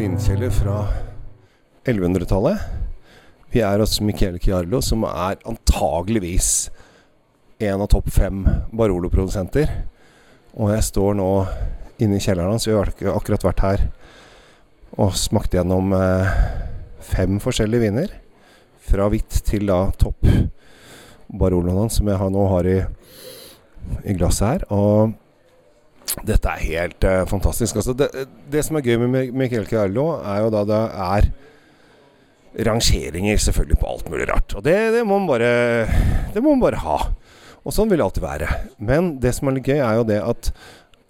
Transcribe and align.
vinkjeller 0.00 0.50
fra 0.50 0.86
1100-tallet. 1.84 2.60
Vi 3.52 3.60
er 3.60 3.82
hos 3.82 3.98
Michele 4.00 4.38
Chiarlo, 4.40 4.78
som 4.80 5.02
er 5.04 5.36
antageligvis 5.48 6.70
en 7.60 7.84
av 7.84 7.90
topp 7.92 8.08
fem 8.14 8.38
Barolo-produsenter. 8.72 9.68
Og 10.56 10.72
jeg 10.72 10.86
står 10.88 11.18
nå 11.18 11.28
inne 12.00 12.16
i 12.16 12.22
kjelleren 12.24 12.54
hans. 12.54 12.64
Vi 12.64 12.72
har 12.72 12.88
akkurat 13.12 13.44
vært 13.44 13.64
her 13.66 13.84
og 14.96 15.12
smakt 15.20 15.58
gjennom 15.58 15.92
eh, 15.92 16.32
fem 17.04 17.36
forskjellige 17.42 17.84
viner. 17.90 18.14
Fra 18.88 19.10
hvitt 19.12 19.42
til 19.50 19.68
da 19.68 19.82
topp 20.00 20.24
Baroloen 21.28 21.76
hans, 21.76 22.00
som 22.00 22.08
jeg 22.08 22.32
nå 22.32 22.46
har 22.54 22.72
i, 22.72 22.78
i 24.08 24.16
glasset 24.16 24.48
her. 24.48 24.70
Og 24.72 25.12
dette 26.26 26.50
er 26.50 26.66
helt 26.66 27.06
uh, 27.06 27.22
fantastisk. 27.28 27.78
Altså, 27.80 27.94
det, 27.96 28.10
det 28.50 28.64
som 28.66 28.78
er 28.78 28.86
gøy 28.86 28.98
med 29.02 29.12
Michael 29.32 29.64
Michele 29.64 29.86
er 29.86 30.42
jo 30.44 30.50
da 30.52 30.64
det 30.68 30.82
er 31.06 31.30
rangeringer 32.66 33.38
selvfølgelig 33.38 33.78
på 33.78 33.88
alt 33.92 34.10
mulig 34.10 34.28
rart. 34.30 34.54
Og 34.58 34.64
det, 34.66 34.76
det, 34.96 35.06
må 35.06 35.18
man 35.18 35.28
bare, 35.30 35.86
det 36.34 36.42
må 36.42 36.54
man 36.54 36.64
bare 36.64 36.82
ha. 36.82 36.98
Og 37.60 37.74
sånn 37.74 37.90
vil 37.90 38.00
det 38.00 38.06
alltid 38.08 38.24
være. 38.24 38.48
Men 38.78 39.14
det 39.22 39.34
som 39.36 39.48
er 39.50 39.58
litt 39.58 39.68
gøy, 39.68 39.78
er 39.78 40.00
jo 40.00 40.06
det 40.08 40.20
at 40.24 40.52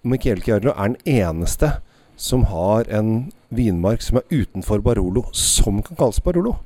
Michael 0.03 0.41
Chiarlo 0.43 0.73
er 0.73 0.93
den 0.93 1.21
eneste 1.21 1.75
som 2.21 2.45
har 2.51 2.89
en 2.93 3.31
vinmark 3.49 4.03
som 4.05 4.19
er 4.19 4.27
utenfor 4.29 4.83
Barolo, 4.85 5.25
som 5.33 5.81
kan 5.85 5.97
kalles 5.97 6.21
Barolo. 6.23 6.59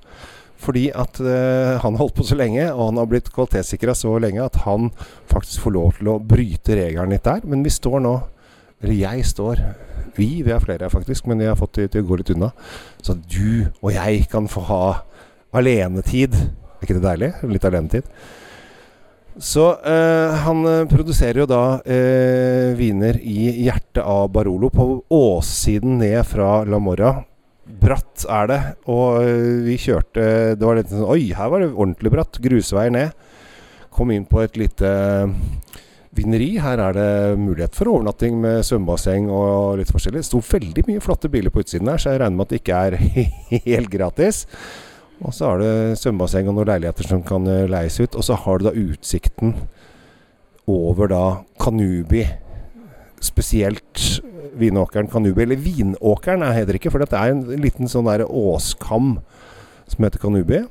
Fordi 0.61 0.85
at 0.95 1.19
uh, 1.19 1.75
han 1.83 1.95
har 1.95 2.01
holdt 2.01 2.15
på 2.17 2.25
så 2.27 2.37
lenge, 2.39 2.63
og 2.71 2.91
han 2.91 3.01
har 3.01 3.09
blitt 3.11 3.31
kvalitetssikra 3.33 3.95
så 3.97 4.13
lenge 4.23 4.43
at 4.45 4.61
han 4.63 4.91
faktisk 5.31 5.65
får 5.65 5.75
lov 5.75 5.97
til 5.97 6.11
å 6.13 6.19
bryte 6.23 6.77
regelen 6.79 7.11
litt 7.13 7.27
der. 7.27 7.43
Men 7.43 7.65
vi 7.65 7.73
står 7.73 7.99
nå 8.05 8.15
Eller 8.83 8.97
jeg 8.99 9.25
står 9.25 9.61
Vi, 10.17 10.43
vi 10.43 10.51
er 10.51 10.63
flere 10.63 10.85
her 10.85 10.93
faktisk, 10.93 11.27
men 11.27 11.39
vi 11.39 11.47
har 11.49 11.59
fått 11.59 11.79
det 11.79 11.89
til 11.91 12.05
å 12.05 12.07
gå 12.07 12.21
litt 12.21 12.31
unna. 12.31 12.53
Så 13.03 13.15
at 13.15 13.27
du 13.27 13.67
og 13.81 13.91
jeg 13.91 14.25
kan 14.31 14.47
få 14.47 14.63
ha 14.69 14.85
alenetid. 15.55 16.35
Er 16.35 16.87
ikke 16.87 16.97
det 16.99 17.03
deilig? 17.03 17.31
Litt 17.51 17.67
alenetid. 17.67 18.07
Så 19.35 19.65
eh, 19.83 20.33
han 20.45 20.63
eh, 20.65 20.85
produserer 20.87 21.41
jo 21.41 21.47
da 21.49 21.63
eh, 21.83 22.71
viner 22.79 23.17
i 23.19 23.65
hjertet 23.65 24.03
av 24.03 24.29
Barolo, 24.31 24.69
på 24.71 24.85
åssiden 25.11 25.97
ned 25.99 26.21
fra 26.27 26.61
La 26.63 26.79
Morra. 26.79 27.17
Bratt 27.65 28.25
er 28.29 28.49
det, 28.51 28.59
og 28.93 29.23
eh, 29.25 29.63
vi 29.65 29.75
kjørte 29.81 30.25
Det 30.53 30.61
var 30.61 30.77
litt 30.77 30.91
sånn 30.91 31.07
Oi, 31.09 31.31
her 31.33 31.49
var 31.49 31.63
det 31.63 31.71
ordentlig 31.73 32.11
bratt. 32.13 32.37
Grusvei 32.41 32.91
ned. 32.93 33.15
Kom 33.95 34.11
inn 34.13 34.27
på 34.29 34.43
et 34.43 34.59
lite 34.59 34.91
vineri. 36.15 36.51
Her 36.61 36.81
er 36.83 36.95
det 36.95 37.09
mulighet 37.41 37.75
for 37.75 37.89
overnatting 37.91 38.37
med 38.43 38.61
svømmebasseng 38.67 39.29
og 39.33 39.79
litt 39.79 39.91
forskjellig. 39.91 40.21
Det 40.21 40.29
sto 40.29 40.43
veldig 40.45 40.85
mye 40.89 41.03
flotte 41.03 41.31
biler 41.31 41.53
på 41.53 41.63
utsiden 41.63 41.89
her, 41.91 42.01
så 42.01 42.13
jeg 42.13 42.21
regner 42.21 42.37
med 42.37 42.45
at 42.45 42.53
det 42.53 42.61
ikke 42.61 42.83
er 42.85 42.99
helt 43.71 43.91
gratis. 43.93 44.43
Og 45.23 45.33
så 45.33 45.49
har 45.49 45.63
du 45.63 45.97
svømmebasseng 45.97 46.51
og 46.51 46.57
noen 46.57 46.69
leiligheter 46.69 47.09
som 47.09 47.25
kan 47.25 47.47
eh, 47.49 47.65
leies 47.71 47.97
ut. 47.97 48.13
Og 48.13 48.27
så 48.27 48.37
har 48.45 48.59
du 48.59 48.69
da 48.69 48.75
utsikten 48.77 49.55
over 50.69 51.09
da 51.11 51.25
Kanubi. 51.61 52.25
Spesielt 53.25 54.04
vinåkeren 54.53 55.09
Kanubi. 55.11 55.43
Eller 55.45 55.59
Vinåkeren 55.61 56.45
er 56.45 56.55
heter 56.59 56.77
ikke, 56.79 56.91
for 56.93 57.03
dette 57.03 57.19
er 57.19 57.33
en 57.33 57.43
liten 57.61 57.89
sånn 57.91 58.07
der 58.09 58.25
åskam 58.25 59.17
som 59.89 60.07
heter 60.07 60.21
Kanubi. 60.21 60.63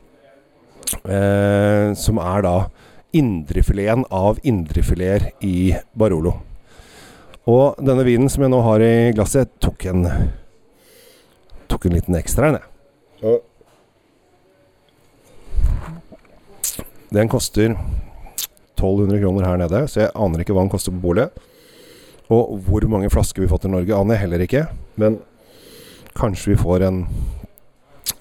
Eh, 1.05 1.95
som 1.99 2.21
er 2.23 2.45
da 2.47 2.57
indrefileten 3.15 4.05
av 4.15 4.41
indrefileter 4.43 5.31
i 5.45 5.75
Barolo. 5.95 6.37
Og 7.51 7.77
denne 7.85 8.05
vinen 8.07 8.31
som 8.33 8.45
jeg 8.45 8.53
nå 8.53 8.61
har 8.65 8.83
i 8.85 9.13
glasset, 9.17 9.53
tok 9.63 9.87
en 9.91 10.09
Tok 11.65 11.87
en 11.89 11.95
liten 11.97 12.15
ekstra 12.19 12.51
en, 12.51 12.59
jeg. 12.61 13.41
Den 17.15 17.31
koster 17.33 17.73
1200 17.73 19.21
kroner 19.23 19.47
her 19.49 19.57
nede, 19.63 19.81
så 19.89 20.05
jeg 20.05 20.13
aner 20.13 20.43
ikke 20.45 20.55
hva 20.55 20.67
den 20.67 20.73
koster 20.75 20.93
på 20.93 21.01
bolig. 21.07 21.25
Og 22.33 22.57
hvor 22.65 22.87
mange 22.89 23.11
flasker 23.13 23.45
vi 23.45 23.51
får 23.51 23.65
til 23.65 23.75
Norge, 23.75 23.97
aner 23.97 24.17
jeg 24.17 24.25
heller 24.25 24.45
ikke. 24.45 24.67
Men 24.97 25.19
kanskje 26.17 26.55
vi 26.55 26.63
får 26.63 26.87
en 26.87 27.03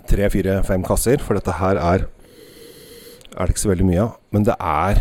tre, 0.09 0.28
fire, 0.30 0.59
fem 0.68 0.84
kasser, 0.84 1.24
for 1.24 1.40
dette 1.40 1.56
her 1.62 1.80
er 1.80 2.08
er 3.34 3.47
det 3.47 3.56
ikke 3.56 3.63
så 3.63 3.72
veldig 3.72 3.88
mye 3.88 4.03
av. 4.03 4.18
Men 4.34 4.46
det 4.46 4.56
er 4.59 5.00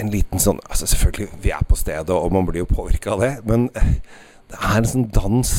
en 0.00 0.10
liten 0.10 0.42
sånn 0.42 0.58
altså 0.66 0.88
Selvfølgelig, 0.90 1.28
vi 1.44 1.52
er 1.54 1.62
på 1.68 1.78
stedet, 1.78 2.10
og 2.10 2.32
man 2.34 2.48
blir 2.48 2.64
jo 2.64 2.70
påvirka 2.70 3.14
av 3.14 3.24
det. 3.24 3.32
Men 3.46 3.68
det 4.50 4.58
er 4.58 4.80
en 4.80 4.88
sånn 4.88 5.08
dans 5.14 5.52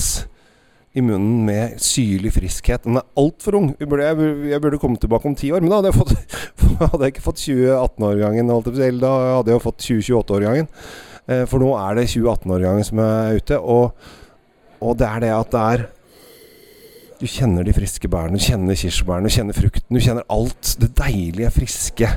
i 0.91 1.03
munnen 1.05 1.45
med 1.47 1.77
syrlig 1.79 2.33
friskhet. 2.35 2.83
Den 2.83 2.99
er 2.99 3.07
altfor 3.19 3.55
ung. 3.61 3.69
Jeg, 3.79 3.87
burde, 3.87 4.09
jeg 4.49 4.63
burde 4.63 4.79
komme 4.81 4.99
tilbake 4.99 5.29
om 5.29 5.37
ti 5.39 5.53
år, 5.55 5.63
men 5.63 5.71
da 5.71 5.79
hadde 5.79 5.93
jeg, 5.93 5.99
fått, 6.01 6.41
hadde 6.91 7.05
jeg 7.05 7.15
ikke 7.15 7.27
fått 7.29 7.45
2018-årgangen. 7.45 8.51
Da 8.51 9.13
hadde 9.37 9.53
jeg 9.55 9.63
fått 9.63 9.87
2028-årgangen. 9.87 10.67
Eh, 11.29 11.45
for 11.49 11.61
nå 11.61 11.71
er 11.77 11.97
det 11.97 12.09
2018-årgangen 12.11 12.87
som 12.87 13.01
er 13.03 13.39
ute. 13.39 13.59
Og, 13.59 13.91
og 14.81 14.97
det 14.99 15.07
er 15.07 15.25
det 15.25 15.33
at 15.37 15.51
det 15.55 15.65
er 15.71 15.89
Du 17.21 17.27
kjenner 17.29 17.61
de 17.61 17.73
friske 17.77 18.09
bærene, 18.09 18.33
du 18.33 18.41
kjenner 18.41 18.73
kirsebærene, 18.73 19.29
du 19.29 19.35
kjenner 19.35 19.53
frukten. 19.53 19.93
Du 19.93 20.01
kjenner 20.01 20.25
alt 20.33 20.75
det 20.81 20.89
deilige, 20.97 21.51
friske. 21.53 22.09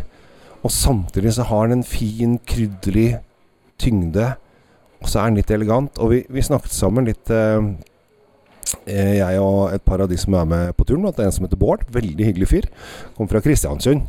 Og 0.64 0.72
samtidig 0.72 1.34
så 1.37 1.44
har 1.44 1.69
den 1.69 1.82
en 1.82 1.84
fin, 1.84 2.38
krydderlig 2.48 3.19
tyngde. 3.78 4.31
Og 5.03 5.10
så 5.12 5.20
er 5.20 5.28
den 5.28 5.43
litt 5.43 5.53
elegant. 5.53 6.00
Og 6.00 6.14
vi, 6.14 6.22
vi 6.32 6.47
snakket 6.47 6.72
sammen 6.72 7.04
litt 7.04 7.28
eh, 7.28 7.69
eh, 8.88 9.19
jeg 9.19 9.43
og 9.44 9.75
et 9.76 9.84
par 9.84 10.00
av 10.00 10.09
de 10.09 10.16
som 10.16 10.38
er 10.41 10.48
med 10.48 10.72
på 10.78 10.88
turen. 10.88 11.04
Er 11.04 11.26
en 11.26 11.37
som 11.37 11.44
heter 11.44 11.60
Bård. 11.60 11.84
Veldig 11.93 12.31
hyggelig 12.31 12.48
fyr. 12.48 12.70
Kommer 13.12 13.37
fra 13.37 13.44
Kristiansund. 13.44 14.09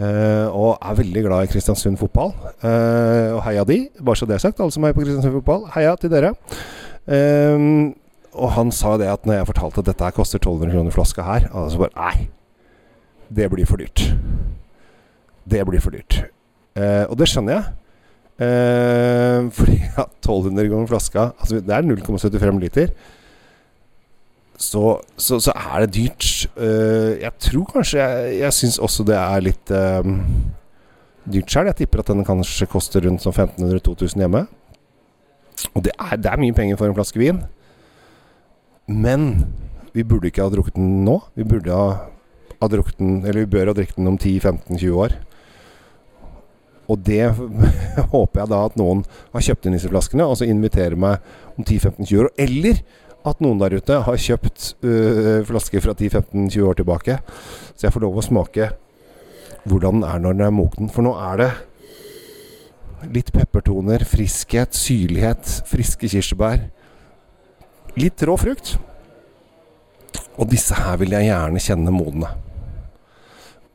Eh, 0.00 0.48
og 0.56 0.78
er 0.80 0.96
veldig 0.96 1.22
glad 1.26 1.44
i 1.44 1.50
Kristiansund 1.50 1.98
fotball. 2.00 2.32
Eh, 2.64 3.34
og 3.34 3.42
heia 3.44 3.66
de, 3.68 3.82
bare 4.00 4.16
så 4.16 4.28
det 4.28 4.38
er 4.38 4.44
sagt, 4.46 4.60
alle 4.62 4.72
som 4.72 4.86
er 4.86 4.94
på 4.96 5.02
Kristiansund 5.04 5.34
fotball. 5.40 5.66
Heia 5.74 5.92
til 6.00 6.12
dere. 6.12 6.32
Eh, 7.04 7.66
og 8.30 8.52
han 8.56 8.70
sa 8.72 8.94
det 9.00 9.10
at 9.10 9.26
når 9.26 9.40
jeg 9.40 9.50
fortalte 9.50 9.82
at 9.82 9.90
dette 9.90 10.12
koster 10.16 10.40
1200 10.40 10.72
kroner 10.72 10.94
flaska 10.94 11.26
her, 11.26 11.48
altså 11.50 11.74
så 11.74 11.82
bare 11.82 11.96
Nei, 11.98 12.28
det 13.28 13.50
blir 13.52 13.68
for 13.68 13.82
dyrt. 13.82 14.06
Det 15.50 15.64
blir 15.66 15.82
for 15.82 15.96
dyrt. 15.96 16.22
Og 17.10 17.16
det 17.18 17.26
skjønner 17.28 17.56
jeg. 17.56 17.76
Fordi 19.56 19.74
ja, 19.82 20.06
1200 20.22 20.70
kroner 20.70 20.86
flaska 20.88 21.24
altså 21.42 21.58
Det 21.60 21.74
er 21.76 21.84
0,75 21.84 22.60
liter. 22.62 22.92
Så, 24.60 25.00
så, 25.16 25.38
så 25.40 25.52
er 25.56 25.86
det 25.86 25.94
dyrt. 25.96 26.26
Uh, 26.52 27.16
jeg 27.16 27.32
tror 27.40 27.68
kanskje 27.72 28.00
Jeg, 28.00 28.34
jeg 28.42 28.52
syns 28.52 28.78
også 28.78 29.06
det 29.08 29.16
er 29.16 29.44
litt 29.46 29.72
uh, 29.72 30.04
dyrt 31.24 31.48
sjøl. 31.48 31.70
Jeg 31.70 31.78
tipper 31.80 32.02
at 32.02 32.12
den 32.12 32.26
kanskje 32.28 32.68
koster 32.68 33.06
rundt 33.06 33.24
sånn 33.24 33.36
1500-2000 33.36 34.26
hjemme. 34.26 34.44
Og 35.72 35.84
det 35.84 35.94
er, 35.96 36.20
det 36.20 36.28
er 36.28 36.42
mye 36.42 36.56
penger 36.56 36.78
for 36.80 36.90
en 36.90 36.96
flaske 36.96 37.20
vin. 37.20 37.40
Men 38.90 39.46
vi 39.94 40.04
burde 40.06 40.30
ikke 40.30 40.44
ha 40.44 40.52
drukket 40.52 40.76
den 40.76 41.04
nå. 41.06 41.18
Vi 41.38 41.46
burde 41.48 41.74
ha, 41.74 41.88
ha 42.60 42.70
drukket 42.70 43.00
den 43.00 43.20
Eller 43.24 43.44
vi 43.44 43.52
bør 43.56 43.72
ha 43.72 43.76
drukket 43.76 43.98
den 43.98 44.12
om 44.12 44.18
10-15-20 44.20 45.02
år. 45.06 45.18
Og 46.90 46.98
det 47.06 47.22
håper 48.12 48.42
jeg 48.42 48.50
da 48.50 48.64
at 48.66 48.76
noen 48.80 49.04
har 49.32 49.46
kjøpt 49.46 49.68
inn 49.68 49.76
disse 49.76 49.90
flaskene, 49.90 50.26
og 50.26 50.40
så 50.40 50.48
inviterer 50.50 50.98
meg 50.98 51.22
om 51.54 51.62
10-15-20 51.62 52.24
år. 52.24 52.32
Eller 52.44 52.82
at 53.26 53.40
noen 53.44 53.60
der 53.60 53.76
ute 53.76 53.98
har 54.06 54.20
kjøpt 54.20 54.70
uh, 54.84 55.40
flasker 55.48 55.82
fra 55.84 55.94
10-15-20 55.96 56.68
år 56.68 56.78
tilbake. 56.78 57.18
Så 57.74 57.86
jeg 57.86 57.94
får 57.94 58.06
lov 58.06 58.20
å 58.20 58.24
smake 58.24 58.70
hvordan 59.68 60.00
den 60.00 60.06
er 60.08 60.22
når 60.22 60.36
den 60.36 60.46
er 60.46 60.54
moken. 60.56 60.92
For 60.92 61.04
nå 61.04 61.12
er 61.20 61.42
det 61.42 61.50
litt 63.14 63.32
peppertoner, 63.32 64.04
friskhet, 64.08 64.76
syrlighet, 64.76 65.60
friske 65.68 66.08
kirsebær. 66.12 66.66
Litt 68.00 68.22
rå 68.24 68.36
frukt. 68.40 68.76
Og 70.40 70.48
disse 70.48 70.76
her 70.76 70.96
vil 71.00 71.12
jeg 71.16 71.28
gjerne 71.28 71.62
kjenne 71.62 71.92
modne. 71.92 72.30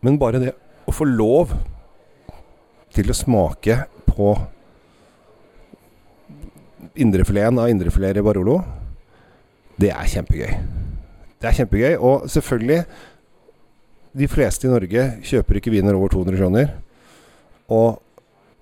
Men 0.05 0.19
bare 0.21 0.41
det 0.41 0.53
å 0.85 0.93
få 0.93 1.07
lov 1.09 1.53
til 2.95 3.09
å 3.11 3.17
smake 3.17 3.83
på 4.07 4.33
indrefileten 6.95 7.59
av 7.59 7.69
indrefileter 7.69 8.21
i 8.21 8.25
Barolo, 8.25 8.59
det 9.81 9.91
er 9.91 10.07
kjempegøy. 10.07 10.55
Det 11.41 11.49
er 11.49 11.57
kjempegøy, 11.59 11.93
og 11.99 12.29
selvfølgelig 12.31 12.85
De 14.15 14.27
fleste 14.31 14.63
i 14.63 14.71
Norge 14.71 15.01
kjøper 15.27 15.57
ikke 15.59 15.71
viner 15.73 15.95
over 15.97 16.07
200 16.07 16.37
kroner. 16.39 16.69
Og 17.67 17.97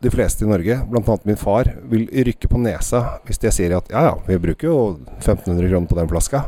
de 0.01 0.09
fleste 0.09 0.41
i 0.41 0.47
Norge, 0.49 0.79
bl.a. 0.89 1.17
min 1.29 1.37
far, 1.37 1.69
vil 1.91 2.07
rykke 2.09 2.49
på 2.49 2.57
nesa 2.57 3.03
hvis 3.27 3.37
jeg 3.45 3.53
sier 3.53 3.75
at 3.77 3.91
ja, 3.93 4.01
ja, 4.07 4.15
vi 4.25 4.39
bruker 4.41 4.67
jo 4.67 4.79
1500 5.19 5.69
kroner 5.69 5.87
på 5.91 5.99
den 5.99 6.09
flaska. 6.09 6.41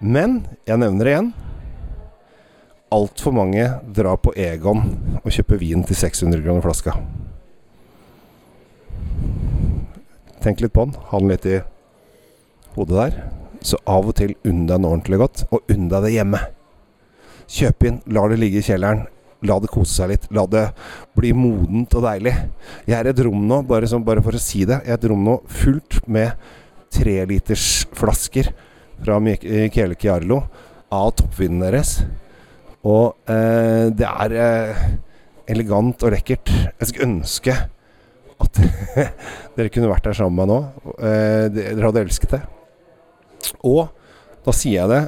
Men 0.00 0.40
jeg 0.64 0.80
nevner 0.80 1.04
det 1.04 1.12
igjen. 1.12 1.30
Altfor 2.96 3.36
mange 3.36 3.68
drar 3.92 4.16
på 4.24 4.32
Egon 4.32 4.86
og 5.20 5.28
kjøper 5.28 5.60
vin 5.60 5.84
til 5.84 6.00
600 6.00 6.40
kroner 6.40 6.64
flaska. 6.64 6.96
Tenk 10.40 10.62
litt 10.64 10.72
på 10.72 10.88
den. 10.88 10.96
Ha 11.10 11.20
den 11.20 11.34
litt 11.34 11.44
i 11.44 11.60
hodet 12.76 12.98
der. 12.98 13.18
Så 13.64 13.78
av 13.90 14.06
og 14.06 14.16
til 14.18 14.36
unn 14.46 14.66
deg 14.68 14.80
noe 14.82 14.96
ordentlig 14.96 15.18
godt, 15.22 15.44
og 15.50 15.70
unn 15.72 15.88
deg 15.90 16.04
det 16.06 16.14
hjemme. 16.14 16.42
Kjøp 17.48 17.86
inn, 17.88 18.02
la 18.12 18.26
det 18.28 18.38
ligge 18.42 18.60
i 18.60 18.66
kjelleren. 18.66 19.06
La 19.48 19.56
det 19.62 19.70
kose 19.70 19.94
seg 19.94 20.10
litt. 20.12 20.26
La 20.34 20.44
det 20.50 20.64
bli 21.16 21.32
modent 21.36 21.94
og 21.98 22.04
deilig. 22.04 22.34
Jeg 22.88 22.96
er 22.98 23.08
i 23.08 23.12
et 23.12 23.24
rom 23.26 23.44
nå, 23.48 23.62
bare, 23.68 23.88
som, 23.90 24.04
bare 24.06 24.22
for 24.24 24.36
å 24.36 24.42
si 24.42 24.64
det, 24.68 24.80
jeg 24.84 24.94
er 24.94 24.98
et 24.98 25.08
rom 25.10 25.22
nå 25.26 25.38
fullt 25.60 26.00
med 26.10 26.34
trelitersflasker 26.94 28.50
fra 28.98 29.18
Michele 29.22 29.96
Chiarlo 29.98 30.42
av 30.94 31.12
toppvinen 31.18 31.62
deres. 31.66 31.98
Og 32.88 33.30
eh, 33.30 33.88
det 33.94 34.08
er 34.08 34.36
eh, 34.42 34.84
elegant 35.50 36.04
og 36.06 36.14
lekkert. 36.14 36.50
Jeg 36.50 36.90
skulle 36.90 37.10
ønske 37.10 37.56
at 38.38 38.60
dere 39.56 39.72
kunne 39.74 39.90
vært 39.90 40.08
der 40.08 40.18
sammen 40.18 40.38
med 40.38 40.46
meg 40.46 40.54
nå. 40.54 40.94
Eh, 40.98 41.44
dere 41.54 41.88
hadde 41.88 42.06
elsket 42.06 42.36
det. 42.36 42.44
Og 43.66 43.88
da 44.46 44.54
sier 44.54 44.82
jeg 44.82 44.92
det 44.92 45.02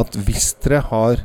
at 0.00 0.16
hvis 0.26 0.52
dere 0.62 0.84
har 0.86 1.24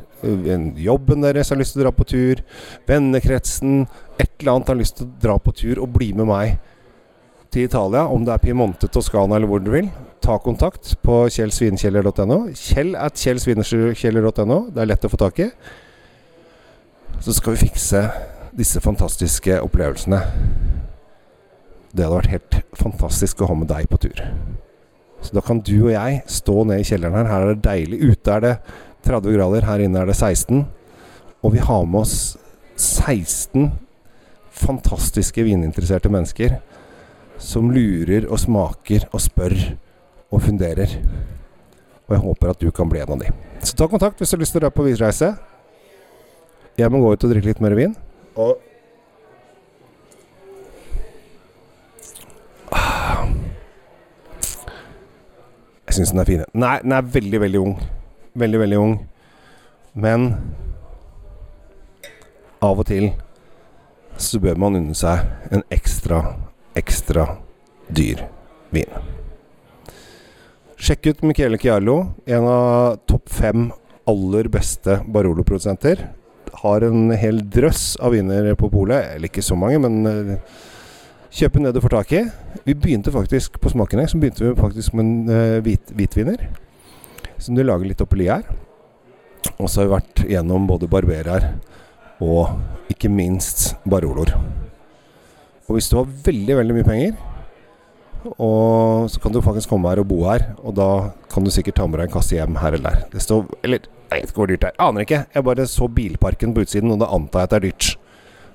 jobben 0.80 1.22
deres 1.22 1.52
har 1.52 1.58
lyst 1.60 1.76
til 1.76 1.82
å 1.82 1.86
dra 1.86 1.92
på 1.94 2.06
tur, 2.08 2.40
vennekretsen, 2.88 3.84
et 4.18 4.30
eller 4.40 4.56
annet 4.56 4.72
har 4.72 4.80
lyst 4.80 4.98
til 4.98 5.06
å 5.06 5.20
dra 5.22 5.36
på 5.38 5.54
tur 5.54 5.82
og 5.82 5.92
bli 5.94 6.12
med 6.16 6.28
meg 6.30 6.56
til 7.52 7.68
Italia, 7.68 8.06
om 8.10 8.24
det 8.26 8.34
er 8.34 8.42
Piemonte, 8.42 8.88
Toskana 8.92 9.36
eller 9.36 9.50
hvor 9.50 9.62
du 9.62 9.70
vil, 9.74 9.90
ta 10.24 10.38
kontakt 10.42 10.96
på 11.06 11.20
kjellsvinkjeller.no. 11.30 12.38
Kjell 12.58 12.96
at 12.98 13.20
kjellsvinkjeller.no. 13.20 14.58
Det 14.74 14.82
er 14.82 14.90
lett 14.90 15.06
å 15.06 15.12
få 15.12 15.20
tak 15.20 15.38
i. 15.44 15.50
Så 17.22 17.36
skal 17.36 17.54
vi 17.54 17.68
fikse 17.68 18.02
disse 18.56 18.82
fantastiske 18.82 19.60
opplevelsene. 19.62 20.18
Det 21.92 22.04
hadde 22.04 22.16
vært 22.18 22.34
helt 22.34 22.58
fantastisk 22.76 23.40
å 23.40 23.50
ha 23.52 23.56
med 23.60 23.70
deg 23.70 23.86
på 23.92 24.00
tur. 24.02 24.24
Så 25.26 25.34
da 25.34 25.42
kan 25.42 25.58
du 25.66 25.74
og 25.88 25.90
jeg 25.90 26.20
stå 26.30 26.62
ned 26.68 26.82
i 26.82 26.86
kjelleren 26.86 27.16
her. 27.18 27.30
Her 27.30 27.44
er 27.46 27.54
det 27.54 27.64
deilig. 27.66 28.12
Ute 28.12 28.36
er 28.36 28.44
det 28.44 28.54
30 29.06 29.34
grader, 29.34 29.66
her 29.66 29.82
inne 29.82 30.02
er 30.02 30.10
det 30.10 30.14
16. 30.14 30.62
Og 31.42 31.54
vi 31.54 31.62
har 31.62 31.86
med 31.86 32.04
oss 32.04 32.36
16 32.76 33.72
fantastiske 34.56 35.42
vininteresserte 35.44 36.10
mennesker 36.12 36.58
som 37.42 37.68
lurer 37.74 38.28
og 38.30 38.40
smaker 38.40 39.08
og 39.10 39.20
spør 39.20 39.56
og 40.32 40.42
funderer. 40.46 40.94
Og 42.06 42.14
jeg 42.14 42.22
håper 42.22 42.52
at 42.52 42.62
du 42.62 42.70
kan 42.74 42.88
bli 42.88 43.02
en 43.02 43.16
av 43.16 43.20
de. 43.20 43.32
Så 43.66 43.76
ta 43.76 43.88
kontakt 43.90 44.20
hvis 44.20 44.30
du 44.30 44.36
har 44.36 44.44
lyst 44.44 44.54
til 44.54 44.62
å 44.62 44.66
dra 44.66 44.72
på 44.72 44.86
visreise. 44.86 45.34
Jeg 46.78 46.92
må 46.92 47.02
gå 47.02 47.12
ut 47.12 47.26
og 47.26 47.32
drikke 47.32 47.50
litt 47.50 47.62
mer 47.64 47.74
vin. 47.76 47.96
Og 48.38 48.56
Jeg 55.96 56.04
syns 56.04 56.12
den 56.12 56.20
er 56.20 56.28
fin. 56.28 56.40
Nei, 56.52 56.74
den 56.82 56.92
er 56.92 57.06
veldig, 57.08 57.38
veldig 57.40 57.60
ung. 57.62 57.70
Veldig, 58.36 58.58
veldig 58.60 58.78
ung. 58.82 58.90
Men 59.96 60.26
av 62.60 62.82
og 62.82 62.84
til 62.90 63.06
så 64.20 64.36
bør 64.44 64.60
man 64.60 64.76
unne 64.76 64.96
seg 64.98 65.24
en 65.48 65.64
ekstra, 65.72 66.18
ekstra 66.76 67.24
dyr 67.88 68.26
vin. 68.76 68.92
Sjekk 70.76 71.14
ut 71.14 71.24
Michele 71.30 71.56
Chiarlo, 71.64 71.96
en 72.28 72.44
av 72.44 73.00
topp 73.08 73.32
fem 73.32 73.70
aller 74.04 74.52
beste 74.52 74.98
Barolo-produsenter. 75.08 76.10
Har 76.60 76.84
en 76.84 77.08
hel 77.16 77.40
drøss 77.40 77.94
av 78.04 78.12
viner 78.12 78.52
på 78.60 78.68
polet. 78.68 79.14
Eller 79.16 79.32
ikke 79.32 79.48
så 79.48 79.56
mange, 79.56 79.80
men 79.80 80.04
uh, 80.04 80.36
kjøpe 81.34 81.62
ned 81.62 81.74
du 81.74 81.82
får 81.84 81.96
tak 81.96 82.12
i. 82.16 82.22
Vi 82.66 82.74
begynte 82.74 83.14
faktisk 83.14 83.58
på 83.62 83.72
smakene 83.72 84.06
så 84.08 84.18
begynte 84.20 84.44
vi 84.44 84.54
faktisk 84.58 84.94
med 84.96 85.04
en 85.04 85.30
uh, 85.30 85.62
hvit, 85.64 85.92
hvitviner. 85.94 86.48
Som 87.38 87.56
du 87.56 87.64
lager 87.64 87.88
litt 87.88 88.00
oppi 88.00 88.28
her. 88.28 88.46
Og 89.56 89.68
så 89.70 89.82
har 89.82 89.86
vi 89.86 89.94
vært 89.94 90.24
gjennom 90.28 90.66
både 90.68 90.88
barberer 90.90 91.50
og 92.24 92.90
ikke 92.92 93.10
minst 93.12 93.74
baroloer. 93.84 94.32
Og 95.66 95.76
hvis 95.76 95.90
du 95.90 95.98
har 95.98 96.08
veldig, 96.26 96.56
veldig 96.60 96.76
mye 96.76 96.86
penger, 96.86 97.16
og 98.42 99.06
så 99.10 99.20
kan 99.22 99.34
du 99.34 99.42
faktisk 99.44 99.70
komme 99.70 99.90
her 99.90 100.00
og 100.02 100.08
bo 100.10 100.22
her, 100.26 100.48
og 100.62 100.74
da 100.78 100.88
kan 101.30 101.44
du 101.44 101.52
sikkert 101.54 101.78
ta 101.78 101.86
med 101.86 102.00
deg 102.00 102.08
en 102.08 102.16
kasse 102.16 102.34
hjem 102.34 102.58
her 102.58 102.74
eller 102.78 102.96
der. 102.96 103.04
Det 103.12 103.22
står 103.22 103.44
Eller, 103.62 103.86
jeg 104.10 104.22
vet 104.22 104.32
ikke 104.32 104.48
dyrt 104.50 104.64
det 104.64 104.70
er. 104.72 104.80
Aner 104.82 105.06
ikke. 105.06 105.22
Jeg 105.34 105.46
bare 105.46 105.66
så 105.70 105.88
bilparken 105.88 106.54
på 106.54 106.64
utsiden, 106.66 106.90
og 106.94 107.00
da 107.02 107.10
antar 107.14 107.44
jeg 107.44 107.50
at 107.50 107.54
det 107.54 107.56
er 107.56 107.66
dyrt. 107.68 107.88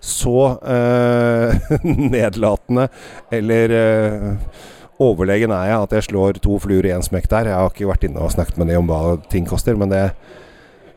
Så 0.02 0.36
eh, 0.66 1.72
nedlatende 2.14 2.88
eller 3.32 3.74
eh, 3.78 4.62
overlegen 5.02 5.54
er 5.54 5.70
jeg 5.70 5.86
at 5.86 5.96
jeg 5.98 6.08
slår 6.10 6.42
to 6.42 6.58
fluer 6.62 6.90
i 6.90 6.94
én 6.96 7.06
smekk 7.06 7.30
der. 7.30 7.52
Jeg 7.52 7.60
har 7.60 7.74
ikke 7.74 7.90
vært 7.90 8.06
inne 8.10 8.22
og 8.22 8.34
snakket 8.34 8.58
med 8.58 8.72
dem 8.74 8.84
om 8.84 8.90
hva 8.90 9.18
ting 9.32 9.48
koster, 9.50 9.78
men 9.78 9.94
det 9.94 10.10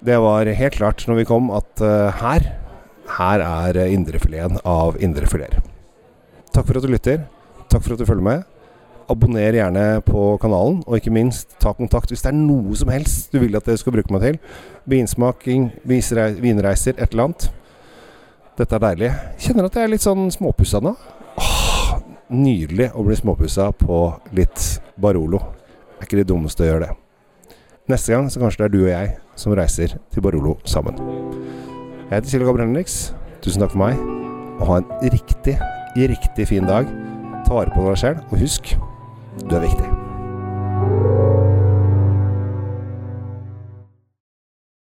det 0.05 0.19
var 0.21 0.45
helt 0.45 0.75
klart 0.77 1.07
når 1.09 1.23
vi 1.23 1.25
kom 1.25 1.47
at 1.57 1.81
uh, 1.81 2.13
her 2.21 2.43
her 3.15 3.41
er 3.45 3.79
indrefileten 3.89 4.59
av 4.65 4.99
indrefileter. 5.01 5.63
Takk 6.53 6.67
for 6.69 6.79
at 6.79 6.85
du 6.85 6.93
lytter. 6.93 7.25
Takk 7.73 7.85
for 7.85 7.95
at 7.95 8.01
du 8.01 8.07
følger 8.09 8.25
med. 8.25 8.45
Abonner 9.11 9.57
gjerne 9.57 10.01
på 10.05 10.37
kanalen, 10.41 10.83
og 10.87 10.97
ikke 10.97 11.13
minst 11.13 11.57
ta 11.61 11.75
kontakt 11.77 12.13
hvis 12.13 12.25
det 12.25 12.33
er 12.33 12.39
noe 12.39 12.77
som 12.77 12.93
helst 12.93 13.33
du 13.33 13.41
vil 13.43 13.57
at 13.59 13.69
jeg 13.69 13.81
skal 13.83 13.97
bruke 13.97 14.13
meg 14.15 14.25
til. 14.25 14.39
Vinsmaking, 14.89 15.71
vinreiser, 15.85 16.97
et 16.97 17.13
eller 17.13 17.29
annet. 17.29 17.51
Dette 18.55 18.77
er 18.79 18.83
deilig. 18.85 19.11
Kjenner 19.43 19.67
at 19.67 19.77
jeg 19.79 19.89
er 19.89 19.91
litt 19.91 20.05
sånn 20.05 20.29
småpussa 20.31 20.79
nå. 20.85 20.93
Åh, 21.43 21.95
nydelig 22.31 22.93
å 22.95 23.03
bli 23.07 23.17
småpussa 23.19 23.73
på 23.75 23.99
litt 24.39 24.69
Barolo. 25.01 25.41
Det 25.97 26.05
er 26.05 26.07
ikke 26.07 26.21
det 26.21 26.29
dummeste 26.31 26.63
å 26.63 26.69
gjøre 26.69 26.87
det. 26.87 27.57
Neste 27.91 28.15
gang 28.15 28.31
så 28.31 28.41
kanskje 28.41 28.63
det 28.63 28.69
er 28.69 28.75
du 28.77 28.81
og 28.85 28.93
jeg 28.93 29.11
som 29.41 29.57
reiser 29.59 29.97
til 30.15 30.25
Barolo 30.25 30.55
sammen. 30.71 31.03
Jeg 32.07 32.15
heter 32.15 32.31
Silje 32.31 32.47
Gabriel 32.47 32.71
Henriks. 32.71 32.99
Tusen 33.43 33.65
takk 33.65 33.75
for 33.75 33.83
meg, 33.83 33.99
og 34.61 34.65
ha 34.71 34.79
en 34.81 35.11
riktig, 35.13 35.59
riktig 35.99 36.49
fin 36.49 36.71
dag. 36.71 36.89
Ta 37.45 37.59
vare 37.59 37.75
på 37.75 37.91
deg 37.91 38.01
selv, 38.07 38.25
og 38.31 38.41
husk 38.41 38.77
du 39.43 39.59
er 39.59 39.67
viktig. 39.67 40.04